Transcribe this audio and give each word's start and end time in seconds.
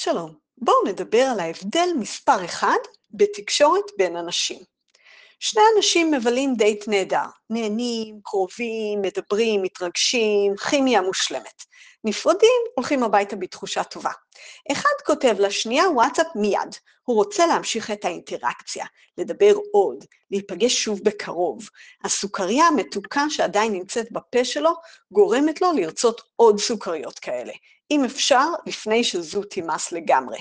שלום, 0.00 0.34
בואו 0.58 0.84
נדבר 0.86 1.22
על 1.32 1.40
ההבדל 1.40 1.88
מספר 1.98 2.44
אחד 2.44 2.76
בתקשורת 3.10 3.84
בין 3.98 4.16
אנשים. 4.16 4.58
שני 5.40 5.62
אנשים 5.76 6.10
מבלים 6.10 6.54
דייט 6.54 6.88
נהדר, 6.88 7.24
נהנים, 7.50 8.20
קרובים, 8.22 9.02
מדברים, 9.02 9.62
מתרגשים, 9.62 10.56
כימיה 10.70 11.00
מושלמת. 11.00 11.62
נפרדים, 12.04 12.62
הולכים 12.74 13.02
הביתה 13.02 13.36
בתחושה 13.36 13.84
טובה. 13.84 14.10
אחד 14.72 15.04
כותב 15.06 15.36
לשנייה 15.38 15.90
וואטסאפ 15.90 16.26
מיד, 16.34 16.76
הוא 17.04 17.16
רוצה 17.16 17.46
להמשיך 17.46 17.90
את 17.90 18.04
האינטראקציה, 18.04 18.86
לדבר 19.18 19.54
עוד, 19.72 20.04
להיפגש 20.30 20.84
שוב 20.84 21.00
בקרוב. 21.04 21.68
הסוכריה 22.04 22.64
המתוקה 22.66 23.24
שעדיין 23.30 23.72
נמצאת 23.72 24.12
בפה 24.12 24.44
שלו, 24.44 24.70
גורמת 25.12 25.62
לו 25.62 25.72
לרצות 25.72 26.20
עוד 26.36 26.60
סוכריות 26.60 27.18
כאלה. 27.18 27.52
אם 27.90 28.04
אפשר, 28.04 28.46
לפני 28.66 29.04
שזו 29.04 29.42
תימס 29.42 29.92
לגמרי. 29.92 30.38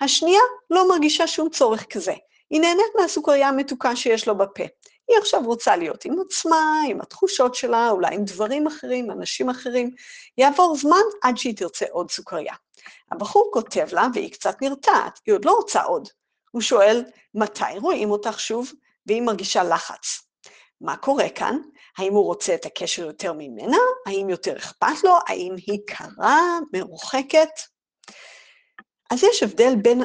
השנייה 0.00 0.40
לא 0.70 0.88
מרגישה 0.88 1.26
שום 1.26 1.50
צורך 1.50 1.86
כזה. 1.90 2.14
היא 2.50 2.60
נהנית 2.60 2.92
מהסוכריה 3.00 3.48
המתוקה 3.48 3.96
שיש 3.96 4.28
לו 4.28 4.38
בפה. 4.38 4.64
היא 5.10 5.18
עכשיו 5.18 5.42
רוצה 5.44 5.76
להיות 5.76 6.04
עם 6.04 6.14
עצמה, 6.26 6.82
עם 6.88 7.00
התחושות 7.00 7.54
שלה, 7.54 7.90
אולי 7.90 8.14
עם 8.14 8.24
דברים 8.24 8.66
אחרים, 8.66 9.10
אנשים 9.10 9.50
אחרים. 9.50 9.90
יעבור 10.38 10.76
זמן 10.76 11.02
עד 11.22 11.36
שהיא 11.36 11.56
תרצה 11.56 11.86
עוד 11.90 12.10
סוכריה. 12.10 12.54
הבחור 13.12 13.50
כותב 13.52 13.86
לה, 13.92 14.06
והיא 14.14 14.32
קצת 14.32 14.62
נרתעת, 14.62 15.20
היא 15.26 15.34
עוד 15.34 15.44
לא 15.44 15.52
רוצה 15.52 15.82
עוד. 15.82 16.08
הוא 16.50 16.62
שואל, 16.62 17.04
מתי 17.34 17.78
רואים 17.80 18.10
אותך 18.10 18.40
שוב? 18.40 18.72
והיא 19.06 19.22
מרגישה 19.22 19.64
לחץ. 19.64 20.22
מה 20.80 20.96
קורה 20.96 21.28
כאן? 21.28 21.58
האם 21.98 22.12
הוא 22.12 22.24
רוצה 22.24 22.54
את 22.54 22.66
הקשר 22.66 23.06
יותר 23.06 23.32
ממנה? 23.32 23.76
האם 24.06 24.30
יותר 24.30 24.56
אכפת 24.56 25.04
לו? 25.04 25.14
האם 25.26 25.54
היא 25.66 25.80
קרה, 25.86 26.58
מרוחקת? 26.72 27.48
אז 29.10 29.24
יש 29.24 29.42
הבדל 29.42 29.74
בין 29.82 30.02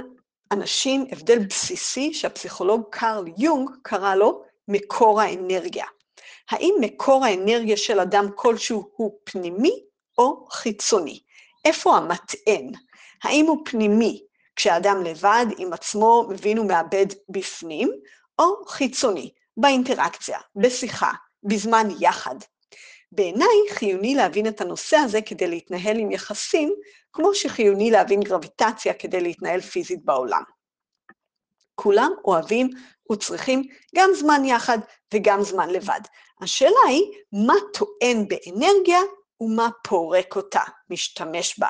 אנשים, 0.51 1.05
הבדל 1.11 1.39
בסיסי 1.39 2.13
שהפסיכולוג 2.13 2.83
קרל 2.91 3.25
יונג 3.37 3.69
קרא 3.83 4.15
לו 4.15 4.43
מקור 4.67 5.21
האנרגיה. 5.21 5.85
האם 6.49 6.75
מקור 6.79 7.25
האנרגיה 7.25 7.77
של 7.77 7.99
אדם 7.99 8.25
כלשהו 8.35 8.89
הוא 8.95 9.19
פנימי 9.23 9.83
או 10.17 10.47
חיצוני? 10.51 11.19
איפה 11.65 11.97
המטען? 11.97 12.71
האם 13.23 13.45
הוא 13.45 13.57
פנימי, 13.65 14.23
כשאדם 14.55 15.03
לבד 15.03 15.45
עם 15.57 15.73
עצמו 15.73 16.27
מבין 16.29 16.59
ומאבד 16.59 17.05
בפנים, 17.29 17.91
או 18.39 18.65
חיצוני, 18.67 19.31
באינטראקציה, 19.57 20.39
בשיחה, 20.55 21.11
בזמן 21.43 21.87
יחד. 21.99 22.35
בעיניי 23.11 23.57
חיוני 23.71 24.15
להבין 24.15 24.47
את 24.47 24.61
הנושא 24.61 24.97
הזה 24.97 25.21
כדי 25.21 25.47
להתנהל 25.47 25.97
עם 25.97 26.11
יחסים, 26.11 26.73
כמו 27.13 27.35
שחיוני 27.35 27.91
להבין 27.91 28.19
גרביטציה 28.19 28.93
כדי 28.93 29.21
להתנהל 29.21 29.61
פיזית 29.61 30.05
בעולם. 30.05 30.43
כולם 31.75 32.11
אוהבים 32.25 32.69
וצריכים 33.11 33.63
גם 33.95 34.09
זמן 34.13 34.45
יחד 34.45 34.77
וגם 35.13 35.43
זמן 35.43 35.69
לבד. 35.69 36.01
השאלה 36.41 36.79
היא, 36.87 37.03
מה 37.45 37.55
טוען 37.73 38.27
באנרגיה 38.27 38.99
ומה 39.41 39.69
פורק 39.83 40.35
אותה, 40.35 40.61
משתמש 40.89 41.59
בה. 41.59 41.69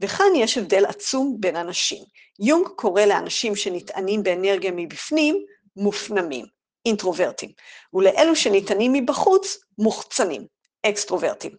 וכאן 0.00 0.34
יש 0.36 0.58
הבדל 0.58 0.84
עצום 0.86 1.36
בין 1.40 1.56
אנשים. 1.56 2.04
יונג 2.40 2.68
קורא 2.68 3.02
לאנשים 3.02 3.56
שנטענים 3.56 4.22
באנרגיה 4.22 4.72
מבפנים, 4.74 5.44
מופנמים. 5.76 6.54
אינטרוברטים, 6.86 7.50
ולאלו 7.94 8.36
שניתנים 8.36 8.92
מבחוץ, 8.92 9.58
מוחצנים, 9.78 10.46
אקסטרוברטים. 10.86 11.52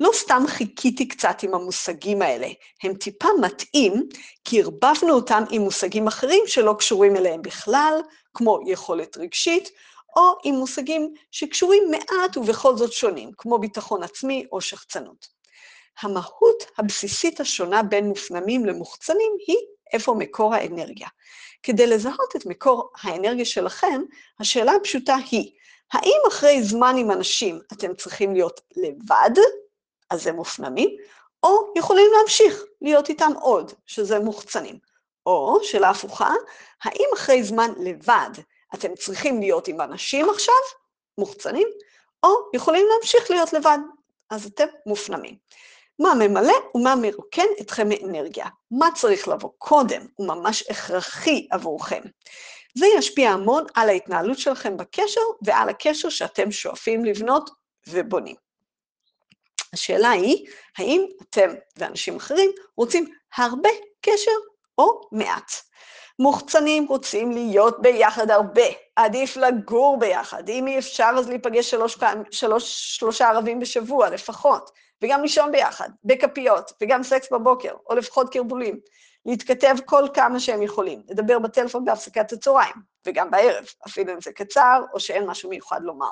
לא 0.00 0.10
סתם 0.14 0.44
חיכיתי 0.46 1.08
קצת 1.08 1.42
עם 1.42 1.54
המושגים 1.54 2.22
האלה, 2.22 2.48
הם 2.82 2.94
טיפה 2.94 3.28
מתאים, 3.40 4.08
כי 4.44 4.62
ערבבנו 4.62 5.12
אותם 5.14 5.44
עם 5.50 5.62
מושגים 5.62 6.06
אחרים 6.06 6.42
שלא 6.46 6.74
קשורים 6.78 7.16
אליהם 7.16 7.42
בכלל, 7.42 8.00
כמו 8.34 8.60
יכולת 8.66 9.16
רגשית, 9.16 9.70
או 10.16 10.34
עם 10.44 10.54
מושגים 10.54 11.14
שקשורים 11.30 11.82
מעט 11.90 12.36
ובכל 12.36 12.76
זאת 12.76 12.92
שונים, 12.92 13.30
כמו 13.38 13.58
ביטחון 13.58 14.02
עצמי 14.02 14.46
או 14.52 14.60
שחצנות. 14.60 15.26
המהות 16.02 16.64
הבסיסית 16.78 17.40
השונה 17.40 17.82
בין 17.82 18.08
מופנמים 18.08 18.66
למוחצנים 18.66 19.32
היא 19.46 19.56
איפה 19.92 20.14
מקור 20.18 20.54
האנרגיה. 20.54 21.08
כדי 21.62 21.86
לזהות 21.86 22.36
את 22.36 22.46
מקור 22.46 22.90
האנרגיה 23.02 23.44
שלכם, 23.44 24.02
השאלה 24.40 24.72
הפשוטה 24.72 25.16
היא, 25.30 25.52
האם 25.92 26.20
אחרי 26.28 26.62
זמן 26.62 26.94
עם 26.98 27.10
אנשים 27.10 27.60
אתם 27.72 27.94
צריכים 27.94 28.32
להיות 28.32 28.60
לבד, 28.76 29.30
אז 30.10 30.26
הם 30.26 30.36
מופנמים, 30.36 30.88
או 31.42 31.72
יכולים 31.76 32.06
להמשיך 32.18 32.64
להיות 32.80 33.08
איתם 33.08 33.32
עוד, 33.40 33.72
שזה 33.86 34.18
מוחצנים. 34.18 34.78
או, 35.26 35.58
שאלה 35.62 35.90
הפוכה, 35.90 36.34
האם 36.84 37.08
אחרי 37.14 37.42
זמן 37.42 37.70
לבד 37.78 38.30
אתם 38.74 38.94
צריכים 38.94 39.40
להיות 39.40 39.68
עם 39.68 39.80
אנשים 39.80 40.30
עכשיו, 40.30 40.54
מוחצנים, 41.18 41.68
או 42.22 42.28
יכולים 42.54 42.86
להמשיך 42.92 43.30
להיות 43.30 43.52
לבד, 43.52 43.78
אז 44.30 44.46
אתם 44.46 44.66
מופנמים. 44.86 45.36
מה 45.98 46.14
ממלא 46.14 46.54
ומה 46.74 46.94
מרוקן 46.96 47.46
אתכם 47.60 47.88
מאנרגיה. 47.88 48.46
מה 48.70 48.88
צריך 48.94 49.28
לבוא 49.28 49.50
קודם, 49.58 50.06
הוא 50.14 50.28
ממש 50.28 50.64
הכרחי 50.70 51.48
עבורכם. 51.50 52.02
זה 52.78 52.86
ישפיע 52.98 53.30
המון 53.30 53.64
על 53.74 53.88
ההתנהלות 53.88 54.38
שלכם 54.38 54.76
בקשר 54.76 55.20
ועל 55.42 55.68
הקשר 55.68 56.08
שאתם 56.08 56.52
שואפים 56.52 57.04
לבנות 57.04 57.50
ובונים. 57.86 58.36
השאלה 59.72 60.10
היא, 60.10 60.46
האם 60.78 61.06
אתם 61.22 61.54
ואנשים 61.76 62.16
אחרים 62.16 62.50
רוצים 62.76 63.10
הרבה 63.36 63.68
קשר 64.00 64.30
או 64.78 65.00
מעט? 65.12 65.52
מוחצנים 66.18 66.86
רוצים 66.88 67.32
להיות 67.32 67.82
ביחד 67.82 68.30
הרבה, 68.30 68.62
עדיף 68.96 69.36
לגור 69.36 69.98
ביחד, 69.98 70.48
אם 70.48 70.66
אי 70.66 70.78
אפשר 70.78 71.10
אז 71.18 71.28
להיפגש 71.28 71.70
שלוש 71.70 71.96
פעם, 71.96 72.22
שלוש, 72.30 72.96
שלושה 72.96 73.28
ערבים 73.28 73.60
בשבוע 73.60 74.10
לפחות. 74.10 74.70
וגם 75.02 75.22
לישון 75.22 75.52
ביחד, 75.52 75.88
בכפיות, 76.04 76.72
וגם 76.80 77.02
סקס 77.02 77.32
בבוקר, 77.32 77.72
או 77.90 77.94
לפחות 77.94 78.32
קרבולים. 78.32 78.80
להתכתב 79.26 79.74
כל 79.84 80.04
כמה 80.14 80.40
שהם 80.40 80.62
יכולים, 80.62 81.02
לדבר 81.08 81.38
בטלפון 81.38 81.84
בהפסקת 81.84 82.32
הצהריים, 82.32 82.74
וגם 83.06 83.30
בערב, 83.30 83.64
אפילו 83.86 84.12
אם 84.12 84.20
זה 84.20 84.32
קצר, 84.32 84.82
או 84.92 85.00
שאין 85.00 85.26
משהו 85.26 85.50
מיוחד 85.50 85.82
לומר. 85.82 86.10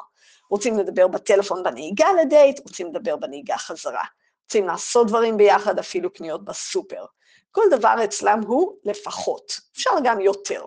רוצים 0.51 0.79
לדבר 0.79 1.09
בטלפון 1.09 1.63
בנהיגה 1.63 2.07
לדייט, 2.21 2.61
רוצים 2.61 2.87
לדבר 2.87 3.17
בנהיגה 3.17 3.57
חזרה. 3.57 4.05
רוצים 4.45 4.67
לעשות 4.67 5.07
דברים 5.07 5.37
ביחד, 5.37 5.79
אפילו 5.79 6.13
קניות 6.13 6.45
בסופר. 6.45 7.05
כל 7.51 7.63
דבר 7.71 7.95
אצלם 8.05 8.41
הוא 8.47 8.77
לפחות, 8.85 9.61
אפשר 9.73 9.91
גם 10.05 10.21
יותר. 10.21 10.65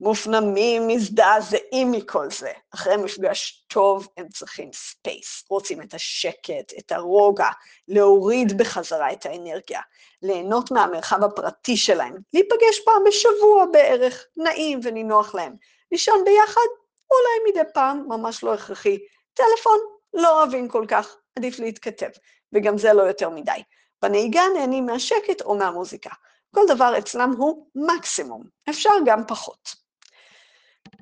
מופנמים, 0.00 0.88
מזדעזעים 0.88 1.92
מכל 1.92 2.30
זה. 2.30 2.52
אחרי 2.74 2.96
מפגש 2.96 3.64
טוב 3.66 4.08
הם 4.16 4.28
צריכים 4.28 4.70
space, 4.72 5.44
רוצים 5.50 5.82
את 5.82 5.94
השקט, 5.94 6.72
את 6.78 6.92
הרוגע, 6.92 7.48
להוריד 7.88 8.58
בחזרה 8.58 9.12
את 9.12 9.26
האנרגיה, 9.26 9.80
ליהנות 10.22 10.70
מהמרחב 10.70 11.24
הפרטי 11.24 11.76
שלהם, 11.76 12.16
להיפגש 12.34 12.80
פעם 12.84 13.02
בשבוע 13.06 13.64
בערך, 13.72 14.24
נעים 14.36 14.80
ונינוח 14.82 15.34
להם. 15.34 15.54
לישון 15.92 16.24
ביחד? 16.24 16.68
אולי 17.10 17.50
מדי 17.50 17.72
פעם, 17.74 18.04
ממש 18.08 18.44
לא 18.44 18.54
הכרחי. 18.54 18.98
טלפון? 19.34 19.78
לא 20.14 20.40
אוהבים 20.40 20.68
כל 20.68 20.84
כך, 20.88 21.16
עדיף 21.38 21.58
להתכתב, 21.58 22.08
וגם 22.52 22.78
זה 22.78 22.92
לא 22.92 23.02
יותר 23.02 23.30
מדי. 23.30 23.62
בנהיגה 24.02 24.42
נהנים 24.54 24.86
מהשקט 24.86 25.40
או 25.40 25.54
מהמוזיקה. 25.54 26.10
כל 26.54 26.60
דבר 26.68 26.98
אצלם 26.98 27.32
הוא 27.38 27.66
מקסימום, 27.74 28.42
אפשר 28.70 28.90
גם 29.06 29.26
פחות. 29.26 29.87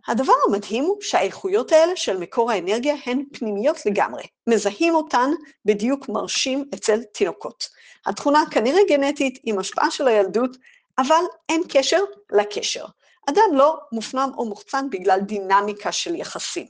הדבר 0.09 0.33
המדהים 0.47 0.85
הוא 0.85 0.97
שהאיכויות 1.01 1.73
האלה 1.73 1.97
של 1.97 2.17
מקור 2.17 2.51
האנרגיה 2.51 2.95
הן 3.07 3.23
פנימיות 3.33 3.87
לגמרי. 3.87 4.23
מזהים 4.47 4.95
אותן 4.95 5.31
בדיוק 5.65 6.09
מרשים 6.09 6.65
אצל 6.75 7.03
תינוקות. 7.03 7.69
התכונה 8.07 8.43
כנראה 8.51 8.81
גנטית 8.89 9.39
עם 9.45 9.59
השפעה 9.59 9.91
של 9.91 10.09
הילדות, 10.09 10.57
אבל 10.99 11.23
אין 11.49 11.63
קשר 11.69 12.01
לקשר. 12.33 12.85
אדם 13.31 13.51
לא 13.53 13.77
מופנם 13.93 14.31
או 14.37 14.45
מוחצן 14.45 14.91
בגלל 14.91 15.21
דינמיקה 15.21 15.93
של 15.93 16.15
יחסים. 16.15 16.67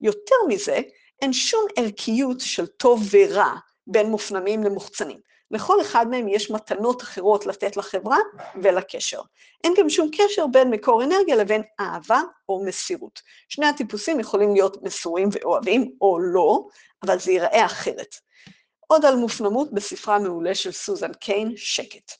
יותר 0.00 0.36
מזה, 0.48 0.80
אין 1.22 1.32
שום 1.32 1.66
ערכיות 1.76 2.40
של 2.40 2.66
טוב 2.66 3.02
ורע 3.10 3.54
בין 3.86 4.10
מופנמים 4.10 4.62
למוחצנים. 4.62 5.29
לכל 5.50 5.80
אחד 5.80 6.08
מהם 6.08 6.28
יש 6.28 6.50
מתנות 6.50 7.02
אחרות 7.02 7.46
לתת 7.46 7.76
לחברה 7.76 8.18
ולקשר. 8.62 9.20
אין 9.64 9.74
גם 9.78 9.90
שום 9.90 10.08
קשר 10.12 10.46
בין 10.46 10.70
מקור 10.70 11.04
אנרגיה 11.04 11.36
לבין 11.36 11.62
אהבה 11.80 12.20
או 12.48 12.64
מסירות. 12.64 13.20
שני 13.48 13.66
הטיפוסים 13.66 14.20
יכולים 14.20 14.52
להיות 14.52 14.82
מסורים 14.82 15.28
ואוהבים 15.32 15.92
או 16.00 16.18
לא, 16.18 16.66
אבל 17.02 17.18
זה 17.18 17.32
ייראה 17.32 17.66
אחרת. 17.66 18.16
עוד 18.86 19.04
על 19.04 19.16
מופנמות 19.16 19.72
בספרה 19.72 20.16
המעולה 20.16 20.54
של 20.54 20.72
סוזן 20.72 21.12
קיין, 21.12 21.52
שקט. 21.56 22.12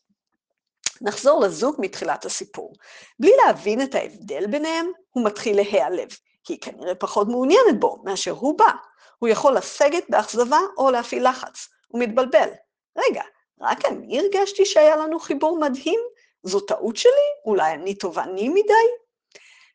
נחזור 1.00 1.40
לזוג 1.40 1.76
מתחילת 1.78 2.24
הסיפור. 2.24 2.72
בלי 3.20 3.32
להבין 3.46 3.82
את 3.82 3.94
ההבדל 3.94 4.46
ביניהם, 4.46 4.86
הוא 5.10 5.24
מתחיל 5.24 5.56
להיעלב. 5.56 6.08
היא 6.48 6.58
כנראה 6.60 6.94
פחות 6.94 7.28
מעוניינת 7.28 7.80
בו 7.80 8.02
מאשר 8.04 8.30
הוא 8.30 8.58
בא. 8.58 8.70
הוא 9.18 9.28
יכול 9.28 9.56
לסגת 9.56 10.04
באכזבה 10.08 10.58
או 10.76 10.90
להפעיל 10.90 11.28
לחץ. 11.28 11.68
הוא 11.88 12.00
מתבלבל. 12.00 12.48
רגע, 12.96 13.22
רק 13.60 13.84
אני 13.84 14.20
הרגשתי 14.20 14.66
שהיה 14.66 14.96
לנו 14.96 15.20
חיבור 15.20 15.58
מדהים? 15.58 16.00
זו 16.42 16.60
טעות 16.60 16.96
שלי? 16.96 17.28
אולי 17.44 17.74
אני 17.74 17.94
תובעני 17.94 18.48
מדי? 18.48 18.86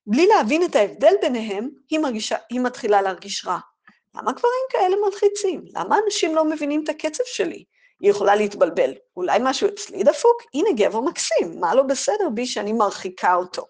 בלי 0.08 0.28
להבין 0.28 0.66
את 0.66 0.76
ההבדל 0.76 1.14
ביניהם, 1.22 1.70
היא, 1.90 2.00
מרגישה, 2.00 2.36
היא 2.50 2.60
מתחילה 2.60 3.02
להרגיש 3.02 3.46
רע. 3.46 3.58
למה 4.16 4.32
גברים 4.32 4.64
כאלה 4.70 4.96
מלחיצים? 5.06 5.66
למה 5.76 5.98
אנשים 6.06 6.36
לא 6.36 6.46
מבינים 6.46 6.84
את 6.84 6.90
הקצב 6.90 7.24
שלי? 7.26 7.64
היא 8.00 8.10
יכולה 8.10 8.36
להתבלבל. 8.36 8.94
אולי 9.18 9.40
משהו 9.42 9.68
אצלי 9.68 10.04
דפוק? 10.04 10.44
הנה 10.54 10.70
גבר 10.78 11.02
מקסים, 11.02 11.60
מה 11.60 11.76
לא 11.76 11.84
בסדר 11.84 12.30
בי 12.34 12.46
שאני 12.46 12.74
מרחיקה 12.74 13.36
אותו? 13.36 13.66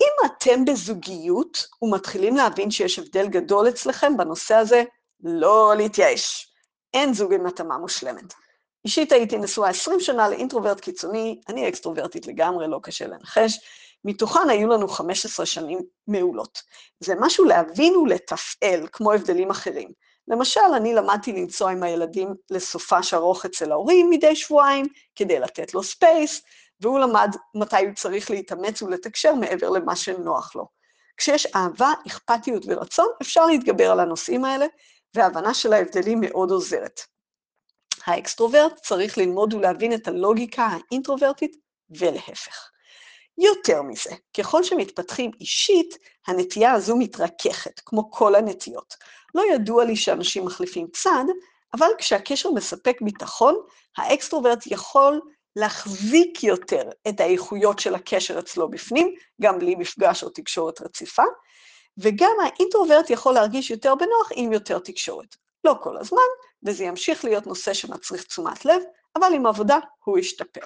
אם 0.00 0.26
אתם 0.26 0.64
בזוגיות 0.64 1.66
ומתחילים 1.82 2.36
להבין 2.36 2.70
שיש 2.70 2.98
הבדל 2.98 3.26
גדול 3.26 3.68
אצלכם 3.68 4.16
בנושא 4.16 4.54
הזה, 4.54 4.84
לא 5.20 5.74
להתייאש. 5.76 6.53
אין 6.94 7.14
זוג 7.14 7.34
עם 7.34 7.46
התאמה 7.46 7.78
מושלמת. 7.78 8.34
אישית 8.84 9.12
הייתי 9.12 9.38
נשואה 9.38 9.68
20 9.68 10.00
שנה 10.00 10.28
לאינטרוברט 10.28 10.80
קיצוני, 10.80 11.40
אני 11.48 11.68
אקסטרוברטית 11.68 12.26
לגמרי, 12.26 12.68
לא 12.68 12.80
קשה 12.82 13.06
לנחש, 13.06 13.60
מתוכן 14.04 14.50
היו 14.50 14.68
לנו 14.68 14.88
15 14.88 15.46
שנים 15.46 15.78
מעולות. 16.08 16.62
זה 17.00 17.14
משהו 17.20 17.44
להבין 17.44 17.96
ולתפעל, 17.96 18.88
כמו 18.92 19.12
הבדלים 19.12 19.50
אחרים. 19.50 19.88
למשל, 20.28 20.60
אני 20.76 20.94
למדתי 20.94 21.32
לנסוע 21.32 21.70
עם 21.70 21.82
הילדים 21.82 22.34
לסופש 22.50 23.14
ארוך 23.14 23.44
אצל 23.44 23.72
ההורים 23.72 24.10
מדי 24.10 24.36
שבועיים, 24.36 24.86
כדי 25.16 25.38
לתת 25.38 25.74
לו 25.74 25.82
space, 25.82 26.42
והוא 26.80 26.98
למד 26.98 27.36
מתי 27.54 27.84
הוא 27.84 27.94
צריך 27.94 28.30
להתאמץ 28.30 28.82
ולתקשר 28.82 29.34
מעבר 29.34 29.70
למה 29.70 29.96
שנוח 29.96 30.56
לו. 30.56 30.66
כשיש 31.16 31.46
אהבה, 31.46 31.92
אכפתיות 32.06 32.62
ורצון, 32.66 33.08
אפשר 33.22 33.46
להתגבר 33.46 33.90
על 33.90 34.00
הנושאים 34.00 34.44
האלה, 34.44 34.66
והבנה 35.14 35.54
של 35.54 35.72
ההבדלים 35.72 36.20
מאוד 36.20 36.50
עוזרת. 36.50 37.00
האקסטרוברט 38.06 38.80
צריך 38.80 39.18
ללמוד 39.18 39.54
ולהבין 39.54 39.94
את 39.94 40.08
הלוגיקה 40.08 40.66
האינטרוברטית 40.66 41.56
ולהפך. 41.90 42.70
יותר 43.38 43.82
מזה, 43.82 44.10
ככל 44.36 44.62
שמתפתחים 44.62 45.30
אישית, 45.40 45.98
הנטייה 46.26 46.72
הזו 46.72 46.96
מתרככת, 46.96 47.80
כמו 47.84 48.10
כל 48.10 48.34
הנטיות. 48.34 48.94
לא 49.34 49.42
ידוע 49.54 49.84
לי 49.84 49.96
שאנשים 49.96 50.44
מחליפים 50.44 50.86
צד, 50.92 51.24
אבל 51.74 51.88
כשהקשר 51.98 52.50
מספק 52.50 52.96
ביטחון, 53.00 53.54
האקסטרוברט 53.96 54.66
יכול 54.66 55.20
להחזיק 55.56 56.44
יותר 56.44 56.82
את 57.08 57.20
האיכויות 57.20 57.78
של 57.78 57.94
הקשר 57.94 58.38
אצלו 58.38 58.70
בפנים, 58.70 59.14
גם 59.42 59.58
בלי 59.58 59.74
מפגש 59.74 60.22
או 60.22 60.28
תקשורת 60.28 60.80
רציפה, 60.80 61.22
וגם 61.98 62.36
האינטרוברט 62.42 63.10
יכול 63.10 63.34
להרגיש 63.34 63.70
יותר 63.70 63.94
בנוח 63.94 64.30
עם 64.34 64.52
יותר 64.52 64.78
תקשורת. 64.78 65.36
לא 65.64 65.74
כל 65.82 65.96
הזמן, 65.96 66.18
וזה 66.62 66.84
ימשיך 66.84 67.24
להיות 67.24 67.46
נושא 67.46 67.74
שמצריך 67.74 68.24
תשומת 68.24 68.64
לב, 68.64 68.82
אבל 69.16 69.34
עם 69.34 69.46
עבודה 69.46 69.78
הוא 70.04 70.18
ישתפר. 70.18 70.60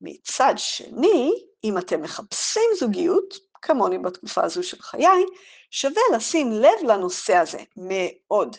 מצד 0.00 0.54
שני, 0.56 1.32
אם 1.64 1.78
אתם 1.78 2.02
מחפשים 2.02 2.62
זוגיות, 2.78 3.34
כמוני 3.62 3.98
בתקופה 3.98 4.44
הזו 4.44 4.62
של 4.62 4.82
חיי, 4.82 5.24
שווה 5.70 6.02
לשים 6.12 6.52
לב 6.52 6.88
לנושא 6.88 7.36
הזה 7.36 7.58
מאוד. 7.76 8.56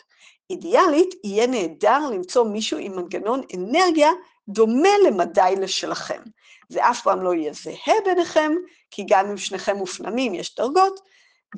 אידיאלית, 0.50 1.14
יהיה 1.24 1.46
נהדר 1.46 1.98
למצוא 2.12 2.44
מישהו 2.44 2.78
עם 2.78 2.96
מנגנון 2.96 3.42
אנרגיה 3.54 4.10
דומה 4.48 4.88
למדי 5.06 5.54
לשלכם. 5.60 6.22
זה 6.68 6.90
אף 6.90 7.02
פעם 7.02 7.22
לא 7.22 7.34
יהיה 7.34 7.52
זהה 7.52 7.94
ביניכם, 8.04 8.52
כי 8.90 9.04
גם 9.08 9.30
אם 9.30 9.36
שניכם 9.36 9.76
מופנמים 9.76 10.34
יש 10.34 10.54
דרגות, 10.54 11.00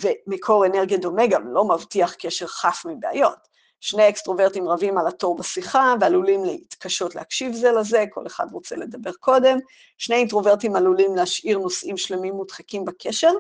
ומקור 0.03 0.67
אנרגיה 0.67 0.99
דומה 0.99 1.27
גם 1.27 1.55
לא 1.55 1.65
מבטיח 1.65 2.15
קשר 2.15 2.47
חף 2.47 2.83
מבעיות. 2.89 3.55
שני 3.81 4.09
אקסטרוברטים 4.09 4.69
רבים 4.69 4.99
על 4.99 5.07
התור 5.07 5.37
בשיחה 5.37 5.95
ועלולים 6.01 6.45
להתקשות 6.45 7.15
להקשיב 7.15 7.53
זה 7.53 7.73
לזה, 7.73 8.05
כל 8.11 8.27
אחד 8.27 8.47
רוצה 8.53 8.77
לדבר 8.77 9.13
קודם. 9.13 9.59
שני 9.99 10.17
אינטרוברטים 10.17 10.77
עלולים 10.77 11.17
להשאיר 11.17 11.59
נושאים 11.59 11.97
שלמים 11.97 12.35
מודחקים 12.35 12.85
בקשר, 12.85 13.33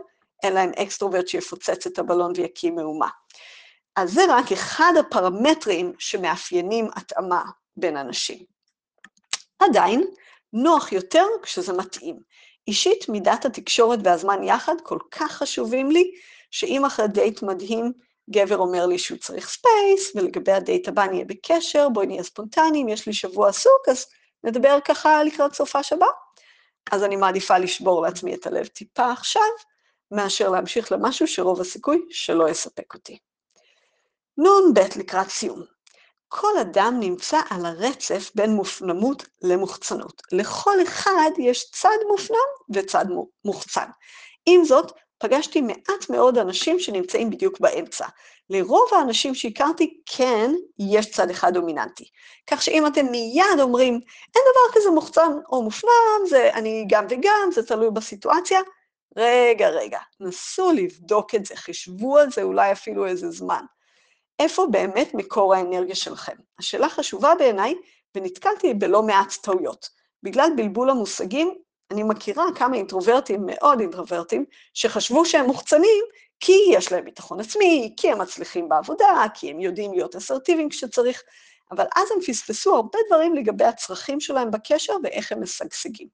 אין 0.42 0.52
להם 0.52 0.70
אקסטרוברט 0.82 1.28
שיפוצץ 1.28 1.86
את 1.86 1.98
הבלון 1.98 2.32
ויקים 2.36 2.74
מהומה. 2.74 3.08
אז 3.96 4.12
זה 4.12 4.22
רק 4.28 4.52
אחד 4.52 4.92
הפרמטרים 5.00 5.92
שמאפיינים 5.98 6.88
התאמה 6.96 7.42
בין 7.76 7.96
אנשים. 7.96 8.38
עדיין, 9.58 10.04
נוח 10.52 10.92
יותר 10.92 11.24
כשזה 11.42 11.72
מתאים. 11.72 12.18
אישית, 12.68 13.08
מידת 13.08 13.44
התקשורת 13.44 13.98
והזמן 14.04 14.42
יחד 14.42 14.74
כל 14.82 14.98
כך 15.10 15.32
חשובים 15.32 15.90
לי, 15.90 16.10
שאם 16.54 16.84
אחרי 16.84 17.08
דייט 17.08 17.42
מדהים 17.42 17.92
גבר 18.30 18.56
אומר 18.56 18.86
לי 18.86 18.98
שהוא 18.98 19.18
צריך 19.18 19.48
space, 19.48 20.12
ולגבי 20.14 20.52
הדייט 20.52 20.88
הבא 20.88 21.06
נהיה 21.06 21.24
בקשר, 21.24 21.88
בואי 21.88 22.06
נהיה 22.06 22.22
ספונטניים, 22.22 22.88
יש 22.88 23.06
לי 23.06 23.12
שבוע 23.12 23.48
עסוק, 23.48 23.88
אז 23.90 24.06
נדבר 24.44 24.78
ככה 24.84 25.24
לקראת 25.24 25.54
סופ"ש 25.54 25.82
הבא. 25.82 26.06
אז 26.92 27.04
אני 27.04 27.16
מעדיפה 27.16 27.58
לשבור 27.58 28.02
לעצמי 28.02 28.34
את 28.34 28.46
הלב 28.46 28.66
טיפה 28.66 29.12
עכשיו, 29.12 29.42
מאשר 30.10 30.48
להמשיך 30.48 30.92
למשהו 30.92 31.26
שרוב 31.26 31.60
הסיכוי 31.60 32.02
שלא 32.10 32.48
יספק 32.48 32.94
אותי. 32.94 33.18
נ"ב 34.38 34.80
לקראת 34.96 35.28
סיום. 35.28 35.62
כל 36.28 36.58
אדם 36.60 36.96
נמצא 37.00 37.40
על 37.50 37.66
הרצף 37.66 38.30
בין 38.34 38.50
מופנמות 38.50 39.26
למוחצנות. 39.42 40.22
לכל 40.32 40.82
אחד 40.82 41.30
יש 41.38 41.70
צד 41.70 41.98
מופנם 42.08 42.74
וצד 42.74 43.04
מוחצן. 43.44 43.88
עם 44.46 44.64
זאת, 44.64 44.92
פגשתי 45.24 45.60
מעט 45.60 46.10
מאוד 46.10 46.38
אנשים 46.38 46.80
שנמצאים 46.80 47.30
בדיוק 47.30 47.60
באמצע. 47.60 48.06
לרוב 48.50 48.88
האנשים 48.92 49.34
שהכרתי, 49.34 50.00
כן, 50.06 50.50
יש 50.78 51.10
צד 51.10 51.30
אחד 51.30 51.54
דומיננטי. 51.54 52.04
כך 52.46 52.62
שאם 52.62 52.86
אתם 52.86 53.06
מיד 53.06 53.60
אומרים, 53.60 53.92
אין 54.34 54.42
דבר 54.50 54.80
כזה 54.80 54.90
מוחצן 54.90 55.32
או 55.52 55.62
מופנם, 55.62 56.26
זה 56.28 56.50
אני 56.54 56.84
גם 56.88 57.06
וגם, 57.10 57.48
זה 57.52 57.66
תלוי 57.66 57.90
בסיטואציה, 57.90 58.60
רגע, 59.16 59.68
רגע, 59.68 59.98
נסו 60.20 60.72
לבדוק 60.72 61.34
את 61.34 61.46
זה, 61.46 61.56
חישבו 61.56 62.18
על 62.18 62.30
זה 62.30 62.42
אולי 62.42 62.72
אפילו 62.72 63.06
איזה 63.06 63.30
זמן. 63.30 63.64
איפה 64.38 64.66
באמת 64.70 65.14
מקור 65.14 65.54
האנרגיה 65.54 65.94
שלכם? 65.94 66.36
השאלה 66.58 66.88
חשובה 66.88 67.34
בעיניי, 67.38 67.74
ונתקלתי 68.14 68.74
בלא 68.74 69.02
מעט 69.02 69.34
טעויות. 69.42 69.88
בגלל 70.22 70.50
בלבול 70.56 70.90
המושגים, 70.90 71.54
אני 71.90 72.02
מכירה 72.02 72.44
כמה 72.54 72.76
אינטרוברטים, 72.76 73.42
מאוד 73.46 73.80
אינטרוברטים, 73.80 74.44
שחשבו 74.74 75.26
שהם 75.26 75.46
מוחצנים 75.46 76.04
כי 76.40 76.52
יש 76.72 76.92
להם 76.92 77.04
ביטחון 77.04 77.40
עצמי, 77.40 77.94
כי 77.96 78.12
הם 78.12 78.20
מצליחים 78.20 78.68
בעבודה, 78.68 79.24
כי 79.34 79.50
הם 79.50 79.60
יודעים 79.60 79.92
להיות 79.92 80.16
אסרטיביים 80.16 80.68
כשצריך, 80.68 81.22
אבל 81.70 81.84
אז 81.96 82.10
הם 82.10 82.20
פספסו 82.20 82.74
הרבה 82.74 82.98
דברים 83.06 83.34
לגבי 83.34 83.64
הצרכים 83.64 84.20
שלהם 84.20 84.50
בקשר 84.50 84.92
ואיך 85.02 85.32
הם 85.32 85.42
משגשגים. 85.42 86.08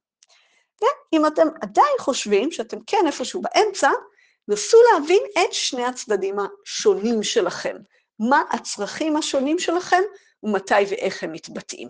ואם 0.83 1.27
אתם 1.27 1.49
עדיין 1.63 1.95
חושבים 1.99 2.50
שאתם 2.50 2.77
כן 2.87 3.07
איפשהו 3.07 3.43
באמצע, 3.43 3.91
נסו 4.49 4.79
להבין 4.93 5.23
את 5.33 5.53
שני 5.53 5.85
הצדדים 5.85 6.37
השונים 6.39 7.23
שלכם. 7.23 7.77
מה 8.19 8.43
הצרכים 8.50 9.17
השונים 9.17 9.59
שלכם 9.59 10.03
ומתי 10.43 10.75
ואיך 10.91 11.23
הם 11.23 11.33
מתבטאים. 11.33 11.89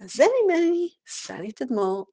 אז 0.00 0.10
זה 0.14 0.24
ממני, 0.44 0.88
סלי 1.06 1.52
תדמור. 1.52 2.06